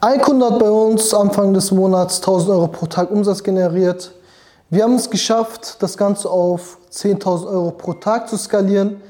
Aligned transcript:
Ein 0.00 0.20
Kunde 0.20 0.46
hat 0.46 0.58
bei 0.58 0.68
uns 0.68 1.14
Anfang 1.14 1.54
des 1.54 1.70
Monats 1.70 2.16
1000 2.16 2.50
Euro 2.50 2.66
pro 2.66 2.86
Tag 2.86 3.08
Umsatz 3.08 3.40
generiert. 3.44 4.10
Wir 4.68 4.82
haben 4.82 4.96
es 4.96 5.08
geschafft, 5.08 5.76
das 5.80 5.96
Ganze 5.96 6.28
auf 6.28 6.78
10.000 6.90 7.46
Euro 7.46 7.70
pro 7.70 7.92
Tag 7.92 8.28
zu 8.28 8.36
skalieren. 8.36 9.00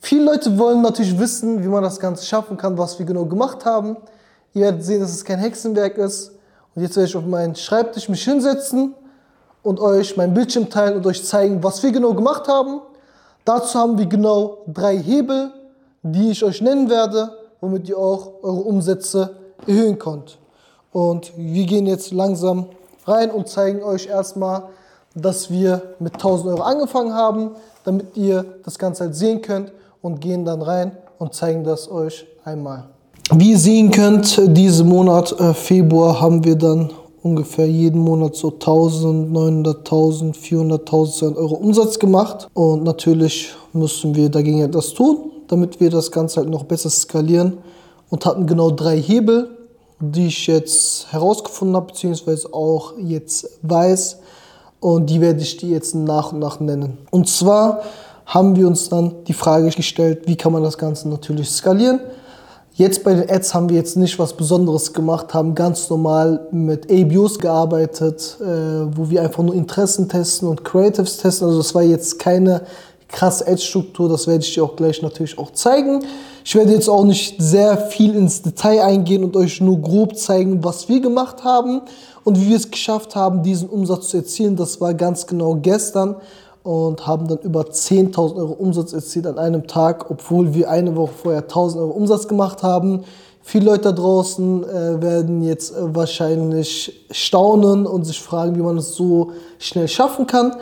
Viele 0.00 0.24
Leute 0.24 0.58
wollen 0.58 0.80
natürlich 0.80 1.18
wissen, 1.18 1.62
wie 1.62 1.68
man 1.68 1.82
das 1.82 2.00
Ganze 2.00 2.24
schaffen 2.24 2.56
kann, 2.56 2.78
was 2.78 2.98
wir 2.98 3.04
genau 3.04 3.26
gemacht 3.26 3.66
haben. 3.66 3.98
Ihr 4.54 4.62
werdet 4.62 4.82
sehen, 4.84 5.00
dass 5.02 5.10
es 5.10 5.22
kein 5.22 5.38
Hexenwerk 5.38 5.98
ist. 5.98 6.32
Und 6.74 6.80
jetzt 6.80 6.96
werde 6.96 7.10
ich 7.10 7.16
auf 7.16 7.26
meinen 7.26 7.54
Schreibtisch 7.54 8.08
mich 8.08 8.24
hinsetzen 8.24 8.94
und 9.62 9.80
euch 9.80 10.16
mein 10.16 10.32
Bildschirm 10.32 10.70
teilen 10.70 10.96
und 10.96 11.06
euch 11.06 11.22
zeigen, 11.26 11.62
was 11.62 11.82
wir 11.82 11.92
genau 11.92 12.14
gemacht 12.14 12.48
haben. 12.48 12.80
Dazu 13.44 13.78
haben 13.78 13.98
wir 13.98 14.06
genau 14.06 14.58
drei 14.66 14.96
Hebel, 14.96 15.52
die 16.02 16.30
ich 16.30 16.42
euch 16.42 16.62
nennen 16.62 16.88
werde, 16.88 17.36
womit 17.60 17.86
ihr 17.86 17.98
auch 17.98 18.42
eure 18.42 18.62
Umsätze 18.62 19.41
erhöhen 19.68 19.98
könnt. 19.98 20.38
Und 20.92 21.32
wir 21.36 21.64
gehen 21.66 21.86
jetzt 21.86 22.12
langsam 22.12 22.66
rein 23.06 23.30
und 23.30 23.48
zeigen 23.48 23.82
euch 23.82 24.06
erstmal, 24.06 24.64
dass 25.14 25.50
wir 25.50 25.82
mit 25.98 26.14
1000 26.14 26.50
Euro 26.50 26.62
angefangen 26.62 27.14
haben, 27.14 27.50
damit 27.84 28.16
ihr 28.16 28.44
das 28.64 28.78
Ganze 28.78 29.04
halt 29.04 29.14
sehen 29.14 29.42
könnt 29.42 29.72
und 30.00 30.20
gehen 30.20 30.44
dann 30.44 30.62
rein 30.62 30.92
und 31.18 31.34
zeigen 31.34 31.64
das 31.64 31.90
euch 31.90 32.26
einmal. 32.44 32.84
Wie 33.34 33.52
ihr 33.52 33.58
sehen 33.58 33.90
könnt, 33.90 34.40
diesen 34.56 34.88
Monat 34.88 35.32
äh, 35.38 35.54
Februar 35.54 36.20
haben 36.20 36.44
wir 36.44 36.56
dann 36.56 36.90
ungefähr 37.22 37.68
jeden 37.68 38.00
Monat 38.00 38.34
so 38.34 38.50
1000, 38.50 39.34
900.000, 39.34 40.34
400.000 40.34 41.36
Euro 41.36 41.54
Umsatz 41.54 41.98
gemacht. 41.98 42.48
Und 42.52 42.82
natürlich 42.82 43.54
müssen 43.72 44.14
wir 44.14 44.28
dagegen 44.28 44.60
etwas 44.60 44.92
tun, 44.92 45.30
damit 45.48 45.80
wir 45.80 45.90
das 45.90 46.10
Ganze 46.10 46.40
halt 46.40 46.50
noch 46.50 46.64
besser 46.64 46.90
skalieren. 46.90 47.58
Und 48.10 48.26
hatten 48.26 48.46
genau 48.46 48.70
drei 48.70 49.00
Hebel, 49.00 49.48
die 50.02 50.26
ich 50.26 50.48
jetzt 50.48 51.12
herausgefunden 51.12 51.76
habe, 51.76 51.86
beziehungsweise 51.86 52.52
auch 52.52 52.94
jetzt 52.98 53.48
weiß. 53.62 54.18
Und 54.80 55.08
die 55.08 55.20
werde 55.20 55.40
ich 55.40 55.56
dir 55.58 55.70
jetzt 55.70 55.94
nach 55.94 56.32
und 56.32 56.40
nach 56.40 56.58
nennen. 56.58 56.98
Und 57.10 57.28
zwar 57.28 57.82
haben 58.26 58.56
wir 58.56 58.66
uns 58.66 58.88
dann 58.88 59.24
die 59.28 59.32
Frage 59.32 59.70
gestellt, 59.70 60.22
wie 60.26 60.36
kann 60.36 60.52
man 60.52 60.64
das 60.64 60.76
Ganze 60.76 61.08
natürlich 61.08 61.50
skalieren. 61.50 62.00
Jetzt 62.74 63.04
bei 63.04 63.14
den 63.14 63.30
Ads 63.30 63.54
haben 63.54 63.68
wir 63.68 63.76
jetzt 63.76 63.96
nicht 63.96 64.18
was 64.18 64.32
Besonderes 64.32 64.92
gemacht, 64.92 65.34
haben 65.34 65.54
ganz 65.54 65.88
normal 65.90 66.48
mit 66.50 66.90
ABOs 66.90 67.38
gearbeitet, 67.38 68.38
äh, 68.40 68.44
wo 68.96 69.10
wir 69.10 69.22
einfach 69.22 69.42
nur 69.42 69.54
Interessen 69.54 70.08
testen 70.08 70.48
und 70.48 70.64
Creatives 70.64 71.18
testen. 71.18 71.46
Also 71.46 71.58
das 71.58 71.74
war 71.74 71.82
jetzt 71.82 72.18
keine 72.18 72.62
krasse 73.12 73.46
Ad-Struktur, 73.46 74.08
das 74.08 74.26
werde 74.26 74.42
ich 74.42 74.54
dir 74.54 74.64
auch 74.64 74.74
gleich 74.74 75.02
natürlich 75.02 75.38
auch 75.38 75.52
zeigen. 75.52 76.04
Ich 76.44 76.54
werde 76.56 76.72
jetzt 76.72 76.88
auch 76.88 77.04
nicht 77.04 77.40
sehr 77.40 77.76
viel 77.76 78.16
ins 78.16 78.42
Detail 78.42 78.82
eingehen 78.82 79.22
und 79.22 79.36
euch 79.36 79.60
nur 79.60 79.78
grob 79.80 80.16
zeigen, 80.16 80.64
was 80.64 80.88
wir 80.88 81.00
gemacht 81.00 81.44
haben 81.44 81.82
und 82.24 82.40
wie 82.40 82.48
wir 82.48 82.56
es 82.56 82.70
geschafft 82.70 83.14
haben, 83.14 83.42
diesen 83.42 83.68
Umsatz 83.68 84.08
zu 84.08 84.16
erzielen. 84.16 84.56
Das 84.56 84.80
war 84.80 84.94
ganz 84.94 85.26
genau 85.26 85.54
gestern 85.54 86.16
und 86.64 87.06
haben 87.06 87.28
dann 87.28 87.38
über 87.38 87.62
10.000 87.62 88.36
Euro 88.36 88.52
Umsatz 88.52 88.92
erzielt 88.92 89.26
an 89.26 89.38
einem 89.38 89.66
Tag, 89.66 90.10
obwohl 90.10 90.54
wir 90.54 90.70
eine 90.70 90.96
Woche 90.96 91.12
vorher 91.22 91.48
1.000 91.48 91.78
Euro 91.78 91.90
Umsatz 91.90 92.26
gemacht 92.26 92.62
haben. 92.62 93.04
Viele 93.44 93.66
Leute 93.66 93.82
da 93.82 93.92
draußen 93.92 94.62
äh, 94.62 95.02
werden 95.02 95.42
jetzt 95.42 95.72
äh, 95.72 95.94
wahrscheinlich 95.94 97.06
staunen 97.10 97.86
und 97.86 98.04
sich 98.04 98.20
fragen, 98.20 98.54
wie 98.54 98.62
man 98.62 98.78
es 98.78 98.94
so 98.94 99.32
schnell 99.58 99.88
schaffen 99.88 100.28
kann. 100.28 100.54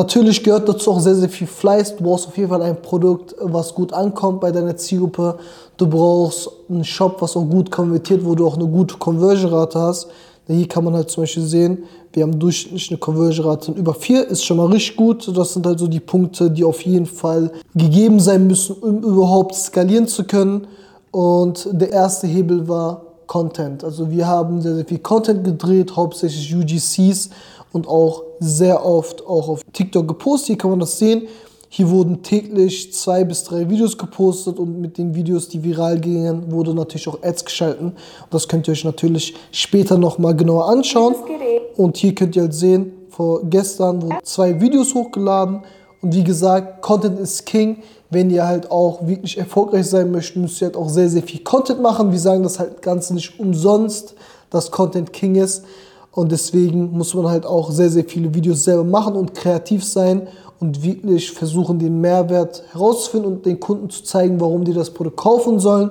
Natürlich 0.00 0.42
gehört 0.42 0.66
dazu 0.66 0.92
auch 0.92 1.00
sehr, 1.00 1.14
sehr 1.14 1.28
viel 1.28 1.46
Fleiß. 1.46 1.96
Du 1.96 2.04
brauchst 2.04 2.26
auf 2.26 2.34
jeden 2.38 2.48
Fall 2.48 2.62
ein 2.62 2.80
Produkt, 2.80 3.34
was 3.38 3.74
gut 3.74 3.92
ankommt 3.92 4.40
bei 4.40 4.50
deiner 4.50 4.74
Zielgruppe. 4.74 5.36
Du 5.76 5.86
brauchst 5.86 6.48
einen 6.70 6.84
Shop, 6.84 7.20
was 7.20 7.36
auch 7.36 7.44
gut 7.44 7.70
konvertiert, 7.70 8.24
wo 8.24 8.34
du 8.34 8.46
auch 8.46 8.56
eine 8.56 8.66
gute 8.66 8.96
Conversion-Rate 8.96 9.78
hast. 9.78 10.06
Hier 10.46 10.66
kann 10.66 10.84
man 10.84 10.94
halt 10.94 11.10
zum 11.10 11.24
Beispiel 11.24 11.42
sehen, 11.42 11.84
wir 12.14 12.22
haben 12.22 12.38
durchschnittlich 12.38 12.90
eine 12.90 12.98
Conversion-Rate 12.98 13.66
von 13.66 13.74
über 13.74 13.92
4, 13.92 14.28
ist 14.28 14.42
schon 14.42 14.56
mal 14.56 14.68
richtig 14.68 14.96
gut. 14.96 15.36
Das 15.36 15.52
sind 15.52 15.66
halt 15.66 15.80
die 15.92 16.00
Punkte, 16.00 16.50
die 16.50 16.64
auf 16.64 16.80
jeden 16.80 17.04
Fall 17.04 17.52
gegeben 17.74 18.20
sein 18.20 18.46
müssen, 18.46 18.76
um 18.76 19.02
überhaupt 19.02 19.54
skalieren 19.54 20.08
zu 20.08 20.24
können. 20.24 20.66
Und 21.10 21.68
der 21.72 21.92
erste 21.92 22.26
Hebel 22.26 22.66
war 22.66 23.02
Content. 23.26 23.84
Also 23.84 24.10
wir 24.10 24.26
haben 24.26 24.62
sehr, 24.62 24.76
sehr 24.76 24.86
viel 24.86 24.98
Content 24.98 25.44
gedreht, 25.44 25.94
hauptsächlich 25.94 26.56
UGCs 26.56 27.28
und 27.72 27.86
auch 27.86 28.22
sehr 28.38 28.84
oft 28.84 29.26
auch 29.26 29.48
auf 29.48 29.62
TikTok 29.72 30.08
gepostet. 30.08 30.46
Hier 30.48 30.58
kann 30.58 30.70
man 30.70 30.80
das 30.80 30.98
sehen. 30.98 31.28
Hier 31.72 31.88
wurden 31.88 32.24
täglich 32.24 32.92
zwei 32.92 33.22
bis 33.22 33.44
drei 33.44 33.70
Videos 33.70 33.96
gepostet 33.96 34.58
und 34.58 34.80
mit 34.80 34.98
den 34.98 35.14
Videos, 35.14 35.48
die 35.48 35.62
viral 35.62 36.00
gingen, 36.00 36.50
wurde 36.50 36.74
natürlich 36.74 37.06
auch 37.06 37.22
Ads 37.22 37.44
geschalten. 37.44 37.92
Das 38.30 38.48
könnt 38.48 38.66
ihr 38.66 38.72
euch 38.72 38.82
natürlich 38.84 39.34
später 39.52 39.96
nochmal 39.96 40.34
genauer 40.34 40.68
anschauen. 40.68 41.14
Und 41.76 41.96
hier 41.96 42.12
könnt 42.16 42.34
ihr 42.34 42.42
halt 42.42 42.54
sehen, 42.54 42.92
vor 43.08 43.42
gestern 43.44 44.02
wurden 44.02 44.18
zwei 44.24 44.60
Videos 44.60 44.94
hochgeladen. 44.94 45.62
Und 46.02 46.12
wie 46.12 46.24
gesagt, 46.24 46.82
Content 46.82 47.20
ist 47.20 47.46
King. 47.46 47.84
Wenn 48.10 48.30
ihr 48.30 48.44
halt 48.44 48.68
auch 48.72 49.06
wirklich 49.06 49.38
erfolgreich 49.38 49.86
sein 49.86 50.10
möchtet, 50.10 50.42
müsst 50.42 50.60
ihr 50.60 50.66
halt 50.66 50.76
auch 50.76 50.88
sehr, 50.88 51.08
sehr 51.08 51.22
viel 51.22 51.44
Content 51.44 51.80
machen. 51.80 52.10
Wir 52.10 52.18
sagen 52.18 52.42
das 52.42 52.58
halt 52.58 52.82
ganz 52.82 53.10
nicht 53.10 53.38
umsonst, 53.38 54.16
dass 54.50 54.72
Content 54.72 55.12
King 55.12 55.36
ist. 55.36 55.64
Und 56.12 56.32
deswegen 56.32 56.90
muss 56.92 57.14
man 57.14 57.28
halt 57.28 57.46
auch 57.46 57.70
sehr, 57.70 57.88
sehr 57.88 58.04
viele 58.04 58.34
Videos 58.34 58.64
selber 58.64 58.84
machen 58.84 59.14
und 59.14 59.34
kreativ 59.34 59.84
sein 59.84 60.26
und 60.58 60.82
wirklich 60.82 61.30
versuchen, 61.30 61.78
den 61.78 62.00
Mehrwert 62.00 62.62
herauszufinden 62.72 63.32
und 63.32 63.46
den 63.46 63.60
Kunden 63.60 63.88
zu 63.90 64.02
zeigen, 64.02 64.40
warum 64.40 64.64
die 64.64 64.74
das 64.74 64.90
Produkt 64.90 65.16
kaufen 65.16 65.58
sollen. 65.58 65.90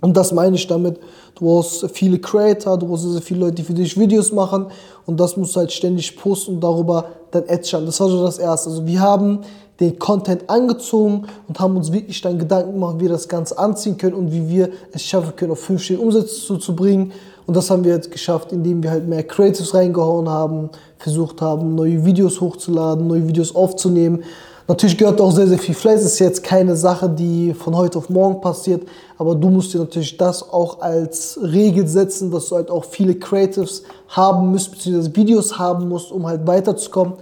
Und 0.00 0.16
das 0.16 0.32
meine 0.32 0.56
ich 0.56 0.66
damit. 0.66 0.98
Du 1.34 1.46
brauchst 1.46 1.90
viele 1.92 2.18
Creator, 2.18 2.78
du 2.78 2.86
brauchst 2.86 3.10
sehr 3.10 3.22
viele 3.22 3.40
Leute, 3.40 3.56
die 3.56 3.62
für 3.62 3.74
dich 3.74 3.98
Videos 3.98 4.32
machen 4.32 4.66
und 5.06 5.18
das 5.18 5.36
musst 5.36 5.56
du 5.56 5.60
halt 5.60 5.72
ständig 5.72 6.16
posten 6.16 6.54
und 6.54 6.60
darüber 6.60 7.06
dann 7.30 7.44
schalten. 7.64 7.86
Das 7.86 8.00
war 8.00 8.08
so 8.08 8.22
das 8.22 8.38
Erste. 8.38 8.70
Also 8.70 8.86
wir 8.86 9.00
haben 9.00 9.40
den 9.80 9.98
Content 9.98 10.48
angezogen 10.48 11.26
und 11.48 11.58
haben 11.58 11.76
uns 11.76 11.90
wirklich 11.90 12.20
dann 12.20 12.38
Gedanken 12.38 12.72
gemacht, 12.72 12.96
wie 12.98 13.02
wir 13.02 13.08
das 13.08 13.28
Ganze 13.28 13.58
anziehen 13.58 13.96
können 13.96 14.14
und 14.14 14.30
wie 14.30 14.48
wir 14.48 14.70
es 14.92 15.02
schaffen 15.02 15.34
können, 15.34 15.52
auf 15.52 15.60
fünfstellige 15.60 16.04
Umsätze 16.04 16.34
zuzubringen. 16.46 17.12
Und 17.50 17.56
das 17.56 17.68
haben 17.68 17.82
wir 17.82 17.92
jetzt 17.92 18.12
geschafft, 18.12 18.52
indem 18.52 18.80
wir 18.80 18.92
halt 18.92 19.08
mehr 19.08 19.24
Creatives 19.24 19.74
reingehauen 19.74 20.28
haben, 20.28 20.70
versucht 20.98 21.42
haben, 21.42 21.74
neue 21.74 22.04
Videos 22.04 22.40
hochzuladen, 22.40 23.08
neue 23.08 23.26
Videos 23.26 23.56
aufzunehmen. 23.56 24.22
Natürlich 24.68 24.96
gehört 24.96 25.20
auch 25.20 25.32
sehr, 25.32 25.48
sehr 25.48 25.58
viel 25.58 25.74
Fleiß. 25.74 26.00
Es 26.00 26.12
ist 26.12 26.18
jetzt 26.20 26.44
keine 26.44 26.76
Sache, 26.76 27.10
die 27.10 27.52
von 27.52 27.74
heute 27.74 27.98
auf 27.98 28.08
morgen 28.08 28.40
passiert, 28.40 28.84
aber 29.18 29.34
du 29.34 29.50
musst 29.50 29.74
dir 29.74 29.78
natürlich 29.78 30.16
das 30.16 30.48
auch 30.48 30.80
als 30.80 31.40
Regel 31.42 31.88
setzen, 31.88 32.30
dass 32.30 32.50
du 32.50 32.54
halt 32.54 32.70
auch 32.70 32.84
viele 32.84 33.16
Creatives 33.16 33.82
haben 34.06 34.52
musst, 34.52 34.70
beziehungsweise 34.70 35.16
Videos 35.16 35.58
haben 35.58 35.88
musst, 35.88 36.12
um 36.12 36.28
halt 36.28 36.46
weiterzukommen. 36.46 37.14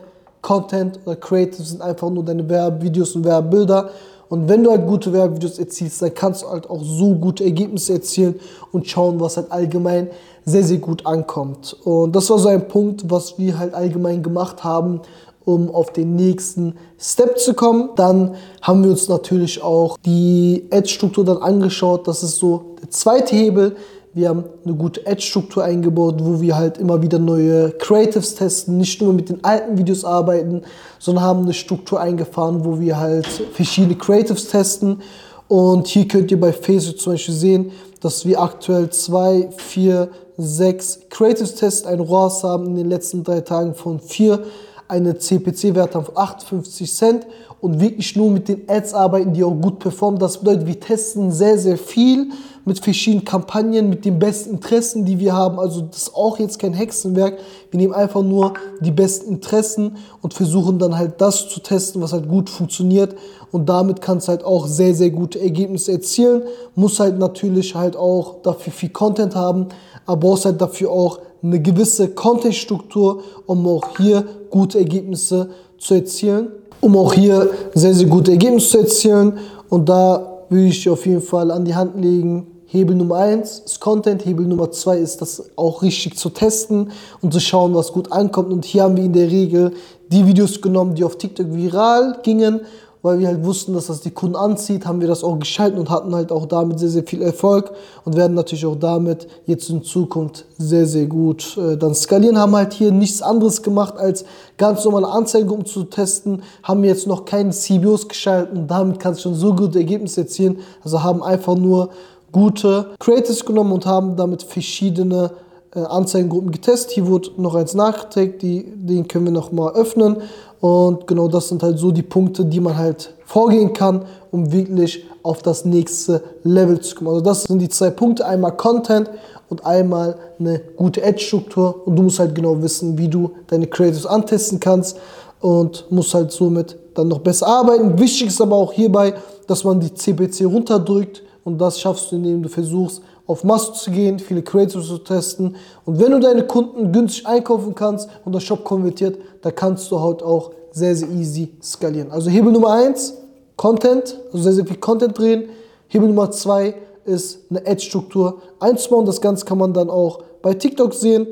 Content 0.42 1.00
oder 1.06 1.16
Creatives 1.16 1.70
sind 1.70 1.80
einfach 1.80 2.10
nur 2.10 2.22
deine 2.22 2.46
Werbevideos 2.46 3.16
und 3.16 3.24
Werbebilder 3.24 3.88
und 4.28 4.48
wenn 4.48 4.62
du 4.62 4.70
halt 4.70 4.86
gute 4.86 5.12
Werbevideos 5.12 5.58
erzielst, 5.58 6.02
dann 6.02 6.14
kannst 6.14 6.42
du 6.42 6.48
halt 6.48 6.68
auch 6.68 6.82
so 6.82 7.14
gute 7.14 7.44
Ergebnisse 7.44 7.94
erzielen 7.94 8.36
und 8.72 8.86
schauen, 8.86 9.18
was 9.20 9.36
halt 9.36 9.50
allgemein 9.50 10.08
sehr, 10.44 10.64
sehr 10.64 10.78
gut 10.78 11.06
ankommt. 11.06 11.76
Und 11.84 12.14
das 12.14 12.28
war 12.30 12.38
so 12.38 12.48
ein 12.48 12.68
Punkt, 12.68 13.10
was 13.10 13.38
wir 13.38 13.58
halt 13.58 13.74
allgemein 13.74 14.22
gemacht 14.22 14.64
haben, 14.64 15.00
um 15.44 15.74
auf 15.74 15.92
den 15.92 16.14
nächsten 16.14 16.74
Step 16.98 17.38
zu 17.38 17.54
kommen. 17.54 17.90
Dann 17.96 18.34
haben 18.60 18.84
wir 18.84 18.90
uns 18.90 19.08
natürlich 19.08 19.62
auch 19.62 19.96
die 20.04 20.66
Ad-Struktur 20.70 21.24
dann 21.24 21.38
angeschaut. 21.38 22.06
Das 22.06 22.22
ist 22.22 22.36
so 22.36 22.76
der 22.82 22.90
zweite 22.90 23.34
Hebel. 23.34 23.76
Wir 24.18 24.30
haben 24.30 24.46
eine 24.64 24.74
gute 24.74 25.06
Ad-Struktur 25.06 25.62
eingebaut, 25.62 26.16
wo 26.18 26.40
wir 26.40 26.56
halt 26.56 26.76
immer 26.78 27.00
wieder 27.00 27.20
neue 27.20 27.70
Creatives 27.70 28.34
testen, 28.34 28.76
nicht 28.76 29.00
nur 29.00 29.12
mit 29.12 29.28
den 29.28 29.44
alten 29.44 29.78
Videos 29.78 30.04
arbeiten, 30.04 30.62
sondern 30.98 31.22
haben 31.22 31.42
eine 31.42 31.54
Struktur 31.54 32.00
eingefahren, 32.00 32.64
wo 32.64 32.80
wir 32.80 32.98
halt 32.98 33.28
verschiedene 33.52 33.94
Creatives 33.94 34.48
testen. 34.48 35.02
Und 35.46 35.86
hier 35.86 36.08
könnt 36.08 36.32
ihr 36.32 36.40
bei 36.40 36.52
Facebook 36.52 36.98
zum 36.98 37.12
Beispiel 37.12 37.34
sehen, 37.34 37.70
dass 38.00 38.26
wir 38.26 38.42
aktuell 38.42 38.90
zwei, 38.90 39.50
vier, 39.56 40.08
sechs 40.36 40.98
Creatives 41.10 41.54
testen, 41.54 41.88
ein 41.88 42.00
ROAS 42.00 42.42
haben 42.42 42.66
in 42.66 42.74
den 42.74 42.88
letzten 42.88 43.22
drei 43.22 43.42
Tagen 43.42 43.76
von 43.76 44.00
vier, 44.00 44.42
eine 44.88 45.18
CPC-Wert 45.18 45.94
haben 45.94 46.06
von 46.06 46.16
58 46.16 46.92
Cent 46.92 47.26
und 47.60 47.80
wirklich 47.80 48.14
nur 48.16 48.30
mit 48.30 48.48
den 48.48 48.62
Ads 48.68 48.94
arbeiten, 48.94 49.32
die 49.32 49.44
auch 49.44 49.54
gut 49.54 49.78
performen. 49.78 50.18
Das 50.18 50.38
bedeutet, 50.38 50.66
wir 50.66 50.80
testen 50.80 51.30
sehr, 51.32 51.58
sehr 51.58 51.76
viel 51.76 52.30
mit 52.64 52.78
verschiedenen 52.78 53.24
Kampagnen, 53.24 53.88
mit 53.88 54.04
den 54.04 54.18
besten 54.18 54.50
Interessen, 54.50 55.04
die 55.04 55.18
wir 55.18 55.32
haben. 55.32 55.58
Also 55.58 55.80
das 55.80 56.02
ist 56.02 56.14
auch 56.14 56.38
jetzt 56.38 56.58
kein 56.58 56.74
Hexenwerk. 56.74 57.38
Wir 57.70 57.78
nehmen 57.78 57.94
einfach 57.94 58.22
nur 58.22 58.54
die 58.80 58.90
besten 58.90 59.30
Interessen 59.32 59.96
und 60.22 60.34
versuchen 60.34 60.78
dann 60.78 60.96
halt 60.96 61.20
das 61.20 61.48
zu 61.48 61.60
testen, 61.60 62.00
was 62.02 62.12
halt 62.12 62.28
gut 62.28 62.50
funktioniert. 62.50 63.16
Und 63.50 63.68
damit 63.68 64.02
kannst 64.02 64.28
du 64.28 64.32
halt 64.32 64.44
auch 64.44 64.66
sehr, 64.66 64.94
sehr 64.94 65.10
gute 65.10 65.40
Ergebnisse 65.40 65.92
erzielen. 65.92 66.42
Muss 66.74 67.00
halt 67.00 67.18
natürlich 67.18 67.74
halt 67.74 67.96
auch 67.96 68.42
dafür 68.42 68.72
viel 68.72 68.90
Content 68.90 69.34
haben, 69.34 69.68
aber 70.06 70.20
brauchst 70.20 70.44
halt 70.44 70.60
dafür 70.60 70.90
auch 70.90 71.18
eine 71.42 71.60
gewisse 71.60 72.08
Content-Struktur, 72.08 73.22
um 73.46 73.66
auch 73.66 73.96
hier 73.96 74.24
gute 74.50 74.78
Ergebnisse 74.78 75.50
zu 75.78 75.94
erzielen. 75.94 76.48
Um 76.80 76.96
auch 76.96 77.12
hier 77.12 77.50
sehr, 77.74 77.94
sehr 77.94 78.06
gute 78.06 78.32
Ergebnisse 78.32 78.70
zu 78.70 78.78
erzielen. 78.78 79.38
Und 79.68 79.88
da 79.88 80.44
würde 80.48 80.66
ich 80.66 80.82
dir 80.82 80.92
auf 80.92 81.06
jeden 81.06 81.20
Fall 81.20 81.50
an 81.50 81.64
die 81.64 81.74
Hand 81.74 82.00
legen, 82.00 82.46
Hebel 82.70 82.96
Nummer 82.96 83.16
1 83.16 83.60
ist 83.60 83.80
Content, 83.80 84.26
Hebel 84.26 84.46
Nummer 84.46 84.70
2 84.70 84.98
ist 84.98 85.22
das 85.22 85.42
auch 85.56 85.80
richtig 85.82 86.18
zu 86.18 86.28
testen 86.28 86.92
und 87.22 87.32
zu 87.32 87.40
schauen, 87.40 87.74
was 87.74 87.92
gut 87.92 88.12
ankommt. 88.12 88.52
Und 88.52 88.66
hier 88.66 88.82
haben 88.82 88.94
wir 88.94 89.04
in 89.04 89.14
der 89.14 89.30
Regel 89.30 89.72
die 90.12 90.26
Videos 90.26 90.60
genommen, 90.60 90.94
die 90.94 91.02
auf 91.02 91.16
TikTok 91.16 91.46
viral 91.50 92.18
gingen 92.22 92.60
weil 93.02 93.18
wir 93.18 93.28
halt 93.28 93.44
wussten, 93.44 93.74
dass 93.74 93.86
das 93.86 94.00
die 94.00 94.10
Kunden 94.10 94.36
anzieht, 94.36 94.86
haben 94.86 95.00
wir 95.00 95.08
das 95.08 95.22
auch 95.22 95.38
geschalten 95.38 95.78
und 95.78 95.90
hatten 95.90 96.14
halt 96.14 96.32
auch 96.32 96.46
damit 96.46 96.78
sehr, 96.78 96.88
sehr 96.88 97.04
viel 97.04 97.22
Erfolg 97.22 97.72
und 98.04 98.16
werden 98.16 98.34
natürlich 98.34 98.66
auch 98.66 98.76
damit 98.76 99.28
jetzt 99.46 99.70
in 99.70 99.82
Zukunft 99.82 100.44
sehr, 100.56 100.86
sehr 100.86 101.06
gut 101.06 101.56
äh, 101.56 101.76
dann 101.76 101.94
skalieren. 101.94 102.38
Haben 102.38 102.56
halt 102.56 102.72
hier 102.72 102.90
nichts 102.90 103.22
anderes 103.22 103.62
gemacht, 103.62 103.96
als 103.96 104.24
ganz 104.56 104.84
normale 104.84 105.08
Anzeigengruppen 105.08 105.66
zu 105.66 105.84
testen, 105.84 106.42
haben 106.62 106.84
jetzt 106.84 107.06
noch 107.06 107.24
keine 107.24 107.50
CBOs 107.50 108.08
geschalten, 108.08 108.66
damit 108.66 108.98
kannst 108.98 109.20
du 109.20 109.28
schon 109.28 109.34
so 109.34 109.54
gute 109.54 109.78
Ergebnisse 109.78 110.22
erzielen. 110.22 110.58
Also 110.82 111.02
haben 111.02 111.22
einfach 111.22 111.54
nur 111.54 111.90
gute 112.32 112.90
Creators 112.98 113.44
genommen 113.44 113.72
und 113.72 113.86
haben 113.86 114.16
damit 114.16 114.42
verschiedene 114.42 115.30
Anzeigengruppen 115.72 116.50
getestet. 116.50 116.92
Hier 116.92 117.06
wurde 117.06 117.30
noch 117.36 117.54
eins 117.54 117.74
nachgeträgt, 117.74 118.42
die, 118.42 118.64
den 118.64 119.06
können 119.06 119.26
wir 119.26 119.32
noch 119.32 119.52
mal 119.52 119.72
öffnen. 119.74 120.16
Und 120.60 121.06
genau 121.06 121.28
das 121.28 121.48
sind 121.48 121.62
halt 121.62 121.78
so 121.78 121.90
die 121.92 122.02
Punkte, 122.02 122.44
die 122.44 122.60
man 122.60 122.76
halt 122.76 123.14
vorgehen 123.24 123.72
kann, 123.72 124.04
um 124.30 124.50
wirklich 124.52 125.04
auf 125.22 125.42
das 125.42 125.64
nächste 125.64 126.22
Level 126.42 126.80
zu 126.80 126.96
kommen. 126.96 127.10
Also 127.10 127.20
das 127.20 127.44
sind 127.44 127.58
die 127.58 127.68
zwei 127.68 127.90
Punkte, 127.90 128.26
einmal 128.26 128.56
Content 128.56 129.10
und 129.50 129.64
einmal 129.64 130.16
eine 130.38 130.60
gute 130.76 131.04
Ad-Struktur. 131.04 131.86
Und 131.86 131.96
du 131.96 132.02
musst 132.02 132.18
halt 132.18 132.34
genau 132.34 132.60
wissen, 132.62 132.96
wie 132.98 133.08
du 133.08 133.32
deine 133.46 133.66
Creatives 133.66 134.06
antesten 134.06 134.58
kannst 134.58 134.96
und 135.40 135.84
musst 135.90 136.14
halt 136.14 136.32
somit 136.32 136.76
dann 136.94 137.08
noch 137.08 137.20
besser 137.20 137.46
arbeiten. 137.46 137.98
Wichtig 137.98 138.28
ist 138.28 138.40
aber 138.40 138.56
auch 138.56 138.72
hierbei, 138.72 139.14
dass 139.46 139.64
man 139.64 139.80
die 139.80 139.92
CPC 139.92 140.44
runterdrückt 140.46 141.22
und 141.48 141.56
das 141.56 141.80
schaffst 141.80 142.12
du, 142.12 142.16
indem 142.16 142.42
du 142.42 142.50
versuchst, 142.50 143.00
auf 143.26 143.42
Masse 143.42 143.72
zu 143.72 143.90
gehen, 143.90 144.18
viele 144.18 144.42
Creatives 144.42 144.86
zu 144.86 144.98
testen. 144.98 145.56
Und 145.86 145.98
wenn 145.98 146.12
du 146.12 146.20
deine 146.20 146.46
Kunden 146.46 146.92
günstig 146.92 147.26
einkaufen 147.26 147.74
kannst 147.74 148.06
und 148.26 148.34
der 148.34 148.40
Shop 148.40 148.64
konvertiert, 148.64 149.18
da 149.40 149.50
kannst 149.50 149.90
du 149.90 149.98
halt 149.98 150.22
auch 150.22 150.50
sehr, 150.72 150.94
sehr 150.94 151.08
easy 151.08 151.54
skalieren. 151.62 152.10
Also 152.10 152.28
Hebel 152.28 152.52
Nummer 152.52 152.72
1, 152.72 153.14
Content, 153.56 154.14
also 154.26 154.42
sehr, 154.44 154.52
sehr 154.52 154.66
viel 154.66 154.76
Content 154.76 155.16
drehen. 155.16 155.48
Hebel 155.88 156.08
Nummer 156.08 156.30
2 156.30 156.74
ist 157.06 157.38
eine 157.48 157.66
Ad-Struktur 157.66 158.42
einzubauen. 158.60 159.06
Das 159.06 159.22
Ganze 159.22 159.46
kann 159.46 159.56
man 159.56 159.72
dann 159.72 159.88
auch 159.88 160.22
bei 160.42 160.52
TikTok 160.52 160.92
sehen. 160.92 161.28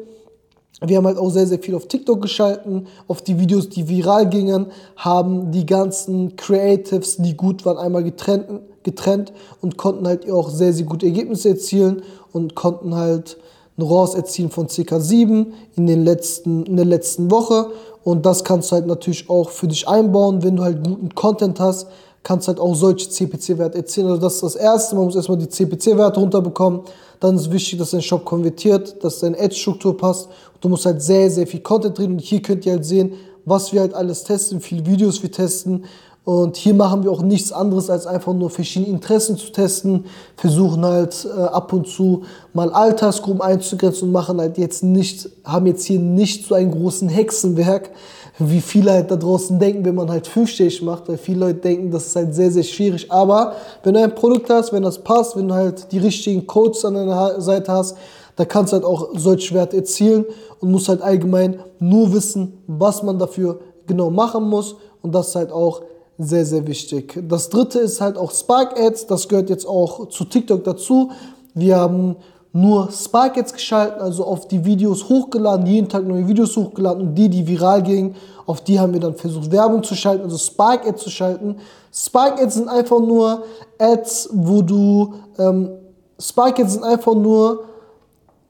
Wir 0.81 0.97
haben 0.97 1.07
halt 1.07 1.19
auch 1.19 1.31
sehr, 1.31 1.47
sehr 1.47 1.59
viel 1.59 1.75
auf 1.75 1.89
TikTok 1.89 2.23
geschalten, 2.23 2.87
auf 3.07 3.21
die 3.21 3.39
Videos, 3.39 3.69
die 3.69 3.87
viral 3.87 4.29
gingen, 4.31 4.67
haben 4.97 5.51
die 5.51 5.67
ganzen 5.67 6.37
Creatives, 6.37 7.17
die 7.19 7.37
gut 7.37 7.67
waren, 7.67 7.79
einmal 7.79 8.05
getrennt, 8.05 8.47
getrennt 8.87 9.33
und 9.61 9.77
konnten 9.77 10.07
halt 10.07 10.31
auch 10.31 10.49
sehr, 10.49 10.73
sehr 10.73 10.87
gute 10.87 11.05
Ergebnisse 11.05 11.51
erzielen 11.51 12.03
und 12.33 12.55
konnten 12.55 12.95
halt 12.95 13.37
eine 13.77 13.87
ROAS 13.87 14.15
erzielen 14.15 14.51
von 14.51 14.69
ca. 14.69 15.01
7 15.01 15.53
in, 15.77 15.87
den 15.87 16.05
letzten, 16.05 16.65
in 16.65 16.77
der 16.77 16.87
letzten 16.87 17.31
Woche. 17.31 17.67
Und 18.03 18.25
das 18.25 18.45
kannst 18.45 18.71
du 18.71 18.77
halt 18.77 18.87
natürlich 18.87 19.29
auch 19.29 19.51
für 19.51 19.67
dich 19.67 19.87
einbauen, 19.87 20.43
wenn 20.43 20.57
du 20.57 20.63
halt 20.63 20.83
guten 20.83 21.15
Content 21.15 21.61
hast, 21.61 21.89
kannst 22.23 22.49
halt 22.49 22.59
auch 22.59 22.75
solche 22.75 23.09
CPC-Werte 23.09 23.79
erzielen. 23.79 24.09
Also 24.09 24.21
das 24.21 24.35
ist 24.35 24.43
das 24.43 24.57
Erste, 24.57 24.97
man 24.97 25.05
muss 25.05 25.17
erstmal 25.17 25.39
die 25.39 25.49
CPC-Werte 25.49 26.19
runterbekommen. 26.19 26.81
Dann 27.21 27.37
ist 27.37 27.53
wichtig, 27.53 27.79
dass 27.79 27.91
dein 27.91 28.03
Shop 28.03 28.25
konvertiert, 28.25 29.03
dass 29.05 29.21
deine 29.21 29.39
Ad-Struktur 29.39 29.97
passt. 29.97 30.29
Du 30.61 30.69
musst 30.69 30.87
halt 30.87 31.03
sehr, 31.03 31.31
sehr 31.31 31.47
viel 31.47 31.61
Content 31.61 31.99
drin. 31.99 32.13
Und 32.13 32.21
hier 32.21 32.41
könnt 32.43 32.65
ihr 32.67 32.73
halt 32.73 32.85
sehen, 32.85 33.13
was 33.45 33.73
wir 33.73 33.81
halt 33.81 33.95
alles 33.95 34.25
testen, 34.25 34.61
viele 34.61 34.85
Videos 34.85 35.23
wir 35.23 35.31
testen, 35.31 35.85
und 36.27 36.57
hier 36.57 36.75
machen 36.75 37.05
wir 37.05 37.13
auch 37.13 37.23
nichts 37.23 37.53
anderes, 37.53 37.89
als 37.89 38.05
einfach 38.05 38.33
nur 38.33 38.51
verschiedene 38.51 38.91
Interessen 38.91 39.37
zu 39.37 39.53
testen, 39.53 40.07
versuchen 40.37 40.85
halt 40.85 41.25
äh, 41.25 41.41
ab 41.41 41.73
und 41.73 41.87
zu 41.87 42.25
mal 42.53 42.73
Altersgruppen 42.73 43.41
einzugrenzen 43.41 44.09
und 44.09 44.13
machen 44.13 44.41
halt 44.41 44.59
jetzt 44.59 44.83
nicht, 44.83 45.31
haben 45.45 45.67
jetzt 45.67 45.85
hier 45.85 46.01
nicht 46.01 46.49
so 46.49 46.57
einen 46.57 46.73
großen 46.73 47.09
Hexenwerk, 47.09 47.93
wie 48.41 48.61
viele 48.61 48.91
halt 48.91 49.13
da 49.13 49.15
draußen 49.15 49.61
denken, 49.61 49.85
wenn 49.85 49.95
man 49.95 50.11
halt 50.11 50.27
fünfstellig 50.27 50.83
macht, 50.83 51.09
weil 51.09 51.17
viele 51.17 51.39
Leute 51.47 51.61
denken, 51.61 51.93
das 51.93 52.09
ist 52.09 52.17
halt 52.17 52.35
sehr, 52.35 52.51
sehr 52.51 52.65
schwierig. 52.65 53.13
Aber 53.13 53.53
wenn 53.85 53.95
du 53.95 54.03
ein 54.03 54.17
Produkt 54.17 54.51
hast, 54.51 54.73
wenn 54.73 54.83
das 54.83 54.99
passt, 54.99 55.37
wenn 55.37 55.47
du 55.47 55.55
halt 55.55 55.93
die 55.93 55.99
richtigen 55.99 56.45
Codes 56.45 56.85
an 56.85 56.95
deiner 56.95 57.41
Seite 57.41 57.71
hast, 57.71 57.97
da 58.35 58.45
kannst 58.45 58.73
du 58.73 58.79
halt 58.79 58.85
auch 58.85 59.11
solche 59.15 59.55
Werte 59.55 59.77
erzielen 59.77 60.25
und 60.59 60.73
musst 60.73 60.89
halt 60.89 61.03
allgemein 61.03 61.61
nur 61.79 62.13
wissen, 62.13 62.65
was 62.67 63.05
man 63.05 63.17
dafür 63.17 63.61
genau 63.87 64.11
machen 64.11 64.43
muss 64.51 64.75
und 65.03 65.15
das 65.15 65.33
halt 65.37 65.53
auch 65.53 65.83
sehr, 66.19 66.47
sehr 66.47 66.67
wichtig. 66.67 67.19
Das 67.29 67.51
dritte 67.51 67.79
ist 67.79 68.01
halt 68.01 68.17
auch 68.17 68.33
Spark 68.33 68.79
Ads, 68.79 69.07
das 69.07 69.29
gehört 69.29 69.51
jetzt 69.51 69.67
auch 69.67 70.09
zu 70.09 70.25
TikTok 70.25 70.65
dazu. 70.65 71.11
Wir 71.55 71.77
haben 71.77 72.17
nur 72.53 72.91
Spark 72.91 73.37
Ads 73.37 73.53
geschalten, 73.53 74.01
also 74.01 74.25
auf 74.25 74.49
die 74.49 74.65
Videos 74.65 75.09
hochgeladen, 75.09 75.67
jeden 75.67 75.89
Tag 75.89 76.07
neue 76.07 76.27
Videos 76.27 76.57
hochgeladen 76.57 77.09
und 77.09 77.15
die, 77.15 77.29
die 77.29 77.47
viral 77.47 77.83
gingen, 77.83 78.15
auf 78.47 78.63
die 78.63 78.81
haben 78.81 78.95
wir 78.95 79.01
dann 79.01 79.15
versucht 79.15 79.51
Werbung 79.51 79.83
zu 79.83 79.95
schalten, 79.95 80.25
also 80.25 80.39
Spark 80.39 80.87
Ads 80.87 81.03
zu 81.03 81.11
schalten. 81.11 81.57
Spark 81.93 82.41
Ads 82.41 82.55
sind 82.55 82.69
einfach 82.69 83.01
nur 83.01 83.43
Ads, 83.79 84.31
wo 84.33 84.63
du, 84.63 85.15
ähm, 85.39 85.71
Spark 86.19 86.59
Ads 86.59 86.75
sind 86.75 86.85
einfach 86.85 87.15
nur 87.15 87.65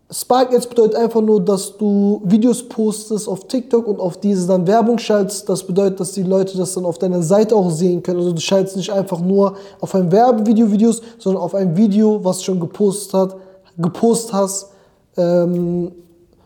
Spark 0.09 0.55
Ads 0.55 0.69
bedeutet 0.69 0.95
einfach 0.95 1.21
nur, 1.21 1.41
dass 1.41 1.77
du 1.77 2.21
Videos 2.25 2.63
postest 2.69 3.29
auf 3.29 3.49
TikTok 3.49 3.89
und 3.89 3.99
auf 3.99 4.19
diese 4.19 4.47
dann 4.47 4.65
Werbung 4.65 4.99
schaltest. 4.99 5.49
Das 5.49 5.67
bedeutet, 5.67 5.99
dass 5.99 6.13
die 6.13 6.23
Leute 6.23 6.57
das 6.57 6.75
dann 6.75 6.85
auf 6.85 6.99
deiner 6.99 7.23
Seite 7.23 7.57
auch 7.57 7.71
sehen 7.71 8.03
können. 8.05 8.21
Also 8.21 8.33
du 8.33 8.41
schaltest 8.41 8.77
nicht 8.77 8.93
einfach 8.93 9.21
nur 9.21 9.57
auf 9.81 9.95
ein 9.97 10.11
Werbevideo 10.13 10.71
Videos, 10.71 11.03
sondern 11.19 11.43
auf 11.43 11.57
ein 11.57 11.77
Video, 11.77 12.23
was 12.23 12.45
schon 12.45 12.61
gepostet 12.61 13.15
hat, 13.15 13.37
gepostet 13.79 14.33
hast, 14.33 14.71
ähm, 15.17 15.91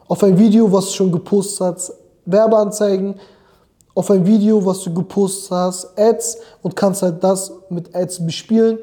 auf 0.09 0.25
ein 0.25 0.39
Video, 0.39 0.73
was 0.73 0.95
schon 0.95 1.13
gepostet 1.13 1.61
hast, 1.61 1.93
Werbeanzeigen, 2.25 3.17
auf 3.95 4.11
ein 4.11 4.25
Video, 4.25 4.65
was 4.65 4.81
du 4.85 4.95
gepostet 4.95 5.51
hast, 5.51 5.99
Ads 5.99 6.39
und 6.63 6.75
kannst 6.75 7.03
halt 7.03 7.23
das 7.23 7.53
mit 7.69 7.95
Ads 7.95 8.25
bespielen. 8.25 8.79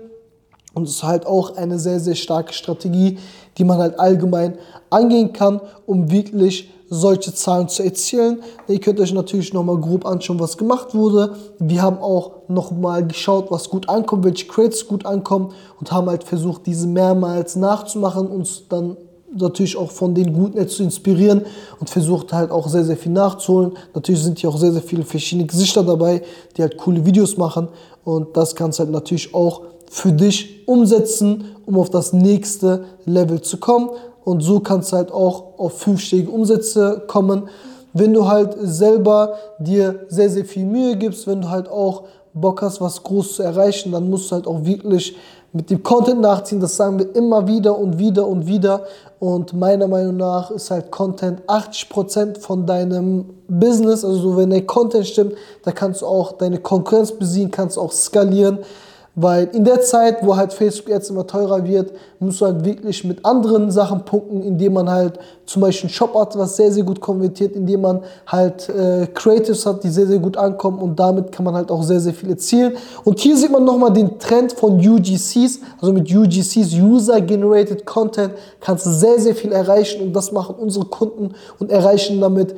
Und 0.77 0.83
es 0.83 0.97
ist 0.97 1.03
halt 1.03 1.25
auch 1.25 1.55
eine 1.57 1.79
sehr, 1.79 1.99
sehr 1.99 2.13
starke 2.13 2.53
Strategie, 2.53 3.17
die 3.57 3.63
man 3.63 3.79
halt 3.79 3.99
allgemein 3.99 4.59
angehen 4.91 5.33
kann, 5.33 5.59
um 5.87 6.11
wirklich 6.11 6.69
solche 6.87 7.33
Zahlen 7.33 7.67
zu 7.67 7.83
erzielen. 7.83 8.43
Ihr 8.67 8.79
könnt 8.79 8.99
euch 8.99 9.11
natürlich 9.11 9.53
nochmal 9.53 9.77
grob 9.77 10.05
anschauen, 10.05 10.39
was 10.39 10.55
gemacht 10.55 10.93
wurde. 10.93 11.35
Wir 11.57 11.81
haben 11.81 11.97
auch 11.97 12.47
nochmal 12.47 13.05
geschaut, 13.07 13.49
was 13.49 13.69
gut 13.69 13.89
ankommt, 13.89 14.23
welche 14.23 14.45
Crates 14.45 14.87
gut 14.87 15.05
ankommen 15.05 15.49
und 15.79 15.91
haben 15.91 16.07
halt 16.09 16.23
versucht, 16.23 16.67
diese 16.67 16.85
mehrmals 16.85 17.55
nachzumachen, 17.55 18.27
uns 18.27 18.63
dann 18.69 18.97
natürlich 19.35 19.75
auch 19.75 19.89
von 19.89 20.13
den 20.13 20.31
Guten 20.31 20.65
zu 20.67 20.83
inspirieren 20.83 21.41
und 21.79 21.89
versucht 21.89 22.31
halt 22.31 22.51
auch 22.51 22.67
sehr, 22.67 22.85
sehr 22.85 22.97
viel 22.97 23.11
nachzuholen. 23.11 23.73
Natürlich 23.95 24.21
sind 24.21 24.37
hier 24.37 24.49
auch 24.49 24.57
sehr, 24.57 24.71
sehr 24.71 24.81
viele 24.83 25.03
verschiedene 25.03 25.47
Gesichter 25.47 25.83
dabei, 25.83 26.21
die 26.55 26.61
halt 26.61 26.77
coole 26.77 27.03
Videos 27.03 27.35
machen 27.35 27.67
und 28.03 28.37
das 28.37 28.55
kannst 28.55 28.79
halt 28.79 28.91
natürlich 28.91 29.33
auch 29.33 29.63
für 29.89 30.11
dich 30.11 30.67
umsetzen, 30.67 31.55
um 31.65 31.77
auf 31.77 31.89
das 31.89 32.13
nächste 32.13 32.85
Level 33.05 33.41
zu 33.41 33.57
kommen. 33.57 33.89
Und 34.23 34.41
so 34.41 34.59
kannst 34.59 34.91
du 34.91 34.97
halt 34.97 35.11
auch 35.11 35.57
auf 35.57 35.79
fünfstellige 35.79 36.29
Umsätze 36.29 37.03
kommen. 37.07 37.49
Wenn 37.93 38.13
du 38.13 38.27
halt 38.27 38.55
selber 38.61 39.35
dir 39.59 40.05
sehr, 40.09 40.29
sehr 40.29 40.45
viel 40.45 40.65
Mühe 40.65 40.97
gibst, 40.97 41.27
wenn 41.27 41.41
du 41.41 41.49
halt 41.49 41.69
auch 41.69 42.03
Bock 42.33 42.61
hast, 42.61 42.81
was 42.81 43.01
groß 43.01 43.37
zu 43.37 43.43
erreichen, 43.43 43.91
dann 43.91 44.09
musst 44.09 44.29
du 44.29 44.35
halt 44.35 44.47
auch 44.47 44.63
wirklich 44.63 45.15
mit 45.53 45.69
dem 45.69 45.81
Content 45.81 46.21
nachziehen. 46.21 46.59
Das 46.59 46.77
sagen 46.77 46.99
wir 46.99 47.15
immer 47.15 47.47
wieder 47.47 47.77
und 47.77 47.97
wieder 47.97 48.27
und 48.27 48.45
wieder. 48.47 48.83
Und 49.19 49.53
meiner 49.53 49.87
Meinung 49.87 50.17
nach 50.17 50.51
ist 50.51 50.69
halt 50.69 50.91
Content 50.91 51.41
80% 51.47 52.39
von 52.39 52.65
deinem 52.65 53.25
Business. 53.47 54.05
Also 54.05 54.37
wenn 54.37 54.51
der 54.51 54.65
Content 54.65 55.07
stimmt, 55.07 55.33
da 55.63 55.71
kannst 55.71 56.01
du 56.01 56.05
auch 56.05 56.33
deine 56.33 56.59
Konkurrenz 56.59 57.11
besiegen, 57.11 57.49
kannst 57.49 57.79
auch 57.79 57.91
skalieren. 57.91 58.59
Weil 59.19 59.49
in 59.51 59.65
der 59.65 59.81
Zeit, 59.81 60.17
wo 60.21 60.37
halt 60.37 60.53
Facebook 60.53 60.89
jetzt 60.89 61.09
immer 61.09 61.25
teurer 61.25 61.65
wird, 61.65 61.91
musst 62.19 62.39
du 62.39 62.45
halt 62.45 62.63
wirklich 62.63 63.03
mit 63.03 63.25
anderen 63.25 63.71
Sachen 63.71 64.05
punkten, 64.05 64.43
indem 64.43 64.73
man 64.73 64.87
halt 64.87 65.17
zum 65.47 65.63
Beispiel 65.63 65.87
einen 65.87 65.93
Shop 65.95 66.13
hat, 66.13 66.37
was 66.37 66.55
sehr, 66.55 66.71
sehr 66.71 66.83
gut 66.83 67.01
konvertiert, 67.01 67.55
indem 67.55 67.81
man 67.81 68.01
halt 68.27 68.69
äh, 68.69 69.07
Creatives 69.07 69.65
hat, 69.65 69.83
die 69.83 69.89
sehr, 69.89 70.05
sehr 70.05 70.19
gut 70.19 70.37
ankommen 70.37 70.77
und 70.77 70.99
damit 70.99 71.31
kann 71.31 71.45
man 71.45 71.55
halt 71.55 71.71
auch 71.71 71.81
sehr, 71.81 71.99
sehr 71.99 72.13
viel 72.13 72.29
erzielen. 72.29 72.73
Und 73.05 73.17
hier 73.17 73.35
sieht 73.35 73.51
man 73.51 73.65
nochmal 73.65 73.91
den 73.91 74.19
Trend 74.19 74.53
von 74.53 74.77
UGCs, 74.77 75.61
also 75.81 75.93
mit 75.93 76.13
UGCs, 76.13 76.75
User 76.75 77.19
Generated 77.19 77.87
Content, 77.87 78.33
kannst 78.59 78.85
du 78.85 78.91
sehr, 78.91 79.19
sehr 79.19 79.33
viel 79.33 79.51
erreichen 79.51 80.03
und 80.03 80.13
das 80.13 80.31
machen 80.31 80.53
unsere 80.59 80.85
Kunden 80.85 81.33
und 81.57 81.71
erreichen 81.71 82.21
damit 82.21 82.53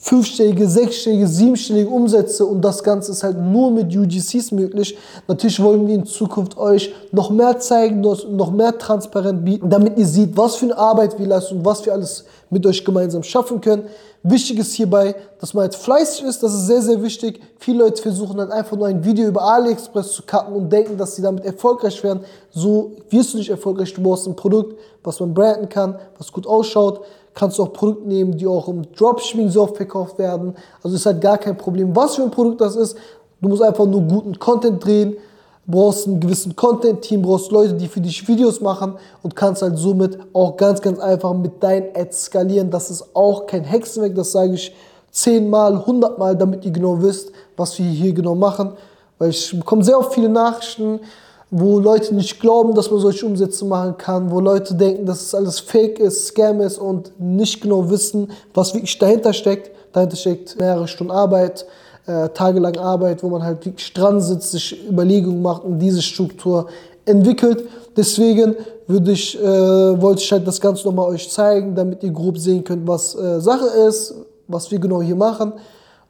fünfstellige, 0.00 0.68
sechsstellige, 0.68 1.26
siebenstellige 1.26 1.88
Umsätze 1.88 2.46
und 2.46 2.62
das 2.62 2.82
Ganze 2.84 3.10
ist 3.12 3.24
halt 3.24 3.36
nur 3.36 3.70
mit 3.72 3.94
UGCs 3.94 4.52
möglich. 4.52 4.96
Natürlich 5.26 5.60
wollen 5.60 5.86
wir 5.88 5.96
in 5.96 6.06
Zukunft 6.06 6.56
euch 6.56 6.94
noch 7.10 7.30
mehr 7.30 7.58
zeigen, 7.58 8.00
noch 8.00 8.52
mehr 8.52 8.78
transparent 8.78 9.44
bieten, 9.44 9.68
damit 9.68 9.98
ihr 9.98 10.06
seht, 10.06 10.36
was 10.36 10.54
für 10.56 10.66
eine 10.66 10.78
Arbeit 10.78 11.18
wir 11.18 11.26
leisten 11.26 11.58
und 11.58 11.64
was 11.64 11.84
wir 11.84 11.92
alles 11.92 12.24
mit 12.48 12.64
euch 12.64 12.84
gemeinsam 12.84 13.24
schaffen 13.24 13.60
können. 13.60 13.84
Wichtig 14.22 14.58
ist 14.58 14.74
hierbei, 14.74 15.14
dass 15.40 15.54
man 15.54 15.62
halt 15.62 15.74
fleißig 15.74 16.24
ist, 16.24 16.42
das 16.42 16.52
ist 16.52 16.66
sehr, 16.66 16.82
sehr 16.82 17.02
wichtig. 17.02 17.40
Viele 17.58 17.84
Leute 17.84 18.00
versuchen 18.00 18.38
halt 18.38 18.50
einfach 18.50 18.76
nur 18.76 18.86
ein 18.86 19.04
Video 19.04 19.26
über 19.26 19.42
AliExpress 19.42 20.12
zu 20.12 20.22
cutten 20.22 20.54
und 20.54 20.72
denken, 20.72 20.96
dass 20.96 21.16
sie 21.16 21.22
damit 21.22 21.44
erfolgreich 21.44 22.02
werden. 22.04 22.20
So 22.50 22.92
wirst 23.10 23.34
du 23.34 23.38
nicht 23.38 23.50
erfolgreich, 23.50 23.94
du 23.94 24.02
brauchst 24.02 24.26
ein 24.26 24.36
Produkt, 24.36 24.76
was 25.02 25.18
man 25.20 25.34
branden 25.34 25.68
kann, 25.68 25.98
was 26.18 26.32
gut 26.32 26.46
ausschaut 26.46 27.00
kannst 27.38 27.58
du 27.58 27.62
auch 27.62 27.72
Produkte 27.72 28.08
nehmen, 28.08 28.36
die 28.36 28.46
auch 28.46 28.66
im 28.66 28.82
Dropshipping 28.92 29.48
so 29.48 29.62
oft 29.62 29.76
verkauft 29.76 30.18
werden. 30.18 30.56
Also 30.82 30.96
ist 30.96 31.06
halt 31.06 31.20
gar 31.20 31.38
kein 31.38 31.56
Problem, 31.56 31.94
was 31.94 32.16
für 32.16 32.22
ein 32.22 32.32
Produkt 32.32 32.60
das 32.60 32.74
ist. 32.74 32.96
Du 33.40 33.48
musst 33.48 33.62
einfach 33.62 33.86
nur 33.86 34.02
guten 34.02 34.36
Content 34.40 34.84
drehen, 34.84 35.16
brauchst 35.64 36.08
einen 36.08 36.18
gewissen 36.18 36.56
Content-Team, 36.56 37.22
brauchst 37.22 37.52
Leute, 37.52 37.74
die 37.74 37.86
für 37.86 38.00
dich 38.00 38.26
Videos 38.26 38.60
machen 38.60 38.94
und 39.22 39.36
kannst 39.36 39.62
halt 39.62 39.78
somit 39.78 40.18
auch 40.32 40.56
ganz, 40.56 40.82
ganz 40.82 40.98
einfach 40.98 41.32
mit 41.32 41.62
deinen 41.62 41.94
Ads 41.94 42.24
skalieren. 42.24 42.70
Das 42.70 42.90
ist 42.90 43.14
auch 43.14 43.46
kein 43.46 43.62
Hexenwerk, 43.62 44.16
das 44.16 44.32
sage 44.32 44.54
ich 44.54 44.74
zehnmal, 45.12 45.86
hundertmal, 45.86 46.36
damit 46.36 46.64
ihr 46.64 46.72
genau 46.72 47.00
wisst, 47.00 47.30
was 47.56 47.78
wir 47.78 47.86
hier 47.86 48.12
genau 48.12 48.34
machen. 48.34 48.72
Weil 49.18 49.30
ich 49.30 49.56
bekomme 49.56 49.84
sehr 49.84 49.98
oft 49.98 50.12
viele 50.12 50.28
Nachrichten, 50.28 50.98
wo 51.50 51.78
Leute 51.78 52.14
nicht 52.14 52.40
glauben, 52.40 52.74
dass 52.74 52.90
man 52.90 53.00
solche 53.00 53.24
Umsätze 53.24 53.64
machen 53.64 53.96
kann, 53.96 54.30
wo 54.30 54.40
Leute 54.40 54.74
denken, 54.74 55.06
dass 55.06 55.22
es 55.22 55.34
alles 55.34 55.60
Fake 55.60 55.98
ist, 55.98 56.26
Scam 56.26 56.60
ist 56.60 56.78
und 56.78 57.12
nicht 57.18 57.62
genau 57.62 57.88
wissen, 57.88 58.30
was 58.52 58.74
wirklich 58.74 58.98
dahinter 58.98 59.32
steckt. 59.32 59.70
Dahinter 59.92 60.16
steckt 60.16 60.58
mehrere 60.60 60.86
Stunden 60.86 61.10
Arbeit, 61.10 61.64
äh, 62.06 62.28
tagelang 62.30 62.76
Arbeit, 62.76 63.22
wo 63.22 63.30
man 63.30 63.42
halt 63.42 63.64
wirklich 63.64 63.92
dran 63.94 64.20
sitzt, 64.20 64.52
sich 64.52 64.88
Überlegungen 64.88 65.40
macht 65.40 65.64
und 65.64 65.78
diese 65.78 66.02
Struktur 66.02 66.66
entwickelt. 67.06 67.64
Deswegen 67.96 68.54
würde 68.86 69.12
ich, 69.12 69.40
äh, 69.40 69.42
wollte 69.46 70.22
ich 70.22 70.30
halt 70.30 70.46
das 70.46 70.60
Ganze 70.60 70.86
nochmal 70.86 71.08
euch 71.10 71.30
zeigen, 71.30 71.74
damit 71.74 72.02
ihr 72.02 72.10
grob 72.10 72.38
sehen 72.38 72.62
könnt, 72.62 72.86
was 72.86 73.14
äh, 73.14 73.40
Sache 73.40 73.66
ist, 73.88 74.14
was 74.46 74.70
wir 74.70 74.78
genau 74.78 75.00
hier 75.00 75.16
machen. 75.16 75.54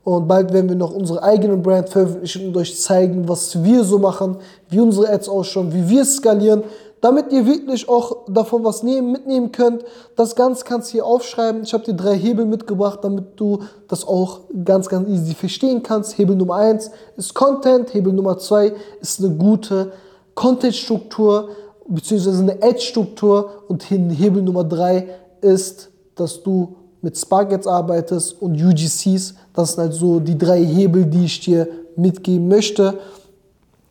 Und 0.09 0.27
bald 0.27 0.55
werden 0.55 0.71
wir 0.71 0.77
noch 0.77 0.95
unsere 0.95 1.23
eigene 1.23 1.59
Brand 1.59 1.91
veröffentlichen 1.91 2.49
und 2.49 2.57
euch 2.57 2.81
zeigen, 2.81 3.29
was 3.29 3.63
wir 3.63 3.85
so 3.85 3.99
machen, 3.99 4.39
wie 4.71 4.81
unsere 4.81 5.11
Ads 5.11 5.29
ausschauen, 5.29 5.75
wie 5.75 5.87
wir 5.91 6.03
skalieren, 6.07 6.63
damit 7.03 7.31
ihr 7.31 7.45
wirklich 7.45 7.91
auch 7.91 8.25
davon 8.27 8.65
was 8.65 8.83
nehmen, 8.83 9.13
mitnehmen 9.13 9.53
könnt. 9.53 9.85
Das 10.17 10.35
Ganze 10.35 10.65
kannst 10.65 10.89
du 10.89 10.93
hier 10.93 11.05
aufschreiben. 11.05 11.63
Ich 11.63 11.75
habe 11.75 11.85
dir 11.85 11.93
drei 11.93 12.17
Hebel 12.17 12.47
mitgebracht, 12.47 13.01
damit 13.03 13.39
du 13.39 13.59
das 13.87 14.09
auch 14.09 14.41
ganz, 14.65 14.89
ganz 14.89 15.07
easy 15.11 15.35
verstehen 15.35 15.83
kannst. 15.83 16.17
Hebel 16.17 16.37
Nummer 16.37 16.55
eins 16.55 16.91
ist 17.19 17.35
Content, 17.35 17.93
Hebel 17.93 18.15
Nummer 18.15 18.39
zwei 18.39 18.73
ist 19.03 19.23
eine 19.23 19.35
gute 19.35 19.93
Content-Struktur 20.35 21.51
beziehungsweise 21.87 22.43
eine 22.43 22.63
Ad-Struktur 22.63 23.65
und 23.69 23.83
Hebel 23.91 24.43
Nummer 24.43 24.65
drei 24.65 25.07
ist, 25.43 25.91
dass 26.15 26.43
du 26.43 26.77
mit 27.03 27.17
Spark 27.17 27.67
arbeitest 27.67 28.41
und 28.41 28.61
UGCs. 28.61 29.35
Das 29.55 29.73
sind 29.73 29.83
halt 29.83 29.95
so 29.95 30.21
die 30.21 30.37
drei 30.37 30.65
Hebel, 30.65 31.05
die 31.05 31.25
ich 31.25 31.41
dir 31.41 31.69
mitgeben 31.97 32.49
möchte. 32.49 32.95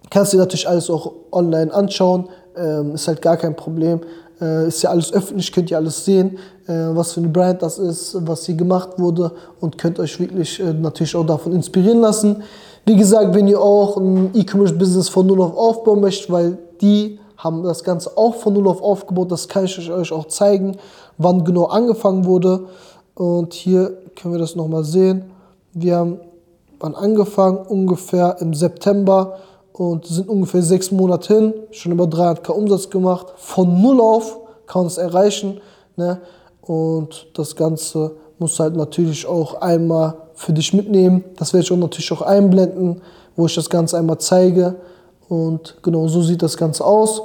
Kannst 0.10 0.34
dir 0.34 0.38
natürlich 0.38 0.68
alles 0.68 0.90
auch 0.90 1.12
online 1.32 1.74
anschauen, 1.74 2.30
ähm, 2.56 2.96
ist 2.96 3.08
halt 3.08 3.22
gar 3.22 3.38
kein 3.38 3.56
Problem. 3.56 4.02
Äh, 4.40 4.68
ist 4.68 4.84
ja 4.84 4.92
alles 4.92 5.12
öffentlich, 5.12 5.52
könnt 5.52 5.72
ihr 5.72 5.78
alles 5.78 6.06
sehen, 6.06 6.38
äh, 6.68 6.74
was 6.74 7.14
für 7.14 7.20
eine 7.20 7.30
Brand 7.30 7.62
das 7.62 7.80
ist, 7.80 8.16
was 8.28 8.46
hier 8.46 8.56
gemacht 8.56 8.92
wurde 8.98 9.32
und 9.60 9.78
könnt 9.78 10.00
euch 10.00 10.20
wirklich 10.20 10.60
äh, 10.60 10.74
natürlich 10.74 11.16
auch 11.16 11.26
davon 11.26 11.54
inspirieren 11.54 12.02
lassen. 12.02 12.44
Wie 12.86 12.96
gesagt, 12.96 13.34
wenn 13.34 13.48
ihr 13.48 13.60
auch 13.60 13.98
ein 13.98 14.30
E-Commerce-Business 14.34 15.10
von 15.10 15.26
null 15.26 15.42
auf 15.42 15.58
aufbauen 15.58 16.02
möchtet, 16.02 16.32
weil 16.32 16.58
die 16.82 17.20
haben 17.38 17.64
das 17.64 17.84
Ganze 17.84 18.16
auch 18.16 18.36
von 18.36 18.54
null 18.54 18.68
auf 18.68 18.82
aufgebaut, 18.82 19.32
das 19.32 19.48
kann 19.48 19.66
ich 19.66 19.92
euch 19.92 20.12
auch 20.12 20.28
zeigen, 20.28 20.78
wann 21.18 21.44
genau 21.44 21.66
angefangen 21.66 22.26
wurde. 22.26 22.66
Und 23.18 23.56
hier 23.56 23.98
können 24.16 24.36
wir 24.36 24.40
das 24.40 24.56
nochmal 24.56 24.84
sehen. 24.84 25.32
Wir 25.74 25.98
haben 25.98 26.20
wann 26.80 26.94
angefangen, 26.94 27.58
ungefähr 27.58 28.38
im 28.42 28.54
September 28.54 29.40
und 29.74 30.06
sind 30.06 30.30
ungefähr 30.30 30.62
sechs 30.62 30.92
Monate 30.92 31.34
hin, 31.36 31.54
schon 31.72 31.94
über 31.94 32.04
300k 32.04 32.52
Umsatz 32.52 32.92
gemacht. 32.92 33.34
Von 33.38 33.82
null 33.82 34.00
auf 34.00 34.38
kann 34.68 34.82
man 34.82 34.88
es 34.88 35.00
erreichen. 35.00 35.60
Ne? 35.96 36.22
Und 36.62 37.28
das 37.34 37.56
Ganze 37.56 38.12
muss 38.38 38.60
halt 38.60 38.76
natürlich 38.76 39.26
auch 39.26 39.62
einmal 39.62 40.14
für 40.36 40.54
dich 40.54 40.72
mitnehmen. 40.74 41.24
Das 41.38 41.54
werde 41.54 41.64
ich 41.64 41.72
auch 41.72 41.78
natürlich 41.78 42.12
auch 42.12 42.22
einblenden, 42.22 43.02
wo 43.36 43.48
ich 43.48 43.56
das 43.56 43.68
Ganze 43.68 43.98
einmal 43.98 44.20
zeige. 44.20 44.76
Und 45.28 45.78
genau 45.82 46.08
so 46.08 46.22
sieht 46.22 46.44
das 46.44 46.56
Ganze 46.56 46.86
aus. 46.86 47.20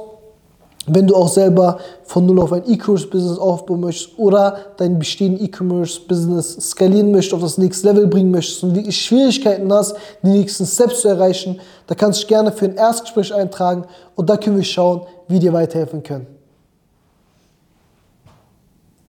Wenn 0.87 1.07
du 1.07 1.15
auch 1.15 1.29
selber 1.29 1.79
von 2.03 2.27
null 2.27 2.41
auf 2.41 2.53
ein 2.53 2.65
E-Commerce-Business 2.67 3.39
aufbauen 3.39 3.81
möchtest 3.81 4.19
oder 4.19 4.57
dein 4.79 4.99
bestehendes 4.99 5.43
E-Commerce-Business 5.43 6.71
skalieren 6.71 7.13
möchtest, 7.13 7.35
auf 7.35 7.41
das 7.41 7.57
nächste 7.57 7.89
Level 7.89 8.09
bringen 8.09 8.33
möchtest 8.33 8.65
und 8.65 8.75
wirklich 8.75 9.01
Schwierigkeiten 9.01 9.73
hast, 9.73 9.95
die 10.25 10.31
nächsten 10.31 10.67
Steps 10.67 11.03
zu 11.03 11.09
erreichen, 11.09 11.61
da 11.87 11.95
kannst 11.95 12.19
du 12.19 12.23
dich 12.23 12.29
gerne 12.29 12.51
für 12.51 12.65
ein 12.65 12.75
Erstgespräch 12.75 13.33
eintragen 13.33 13.85
und 14.17 14.29
da 14.29 14.37
können 14.37 14.57
wir 14.57 14.65
schauen, 14.65 15.03
wie 15.29 15.39
dir 15.39 15.53
weiterhelfen 15.53 16.03
können. 16.03 16.42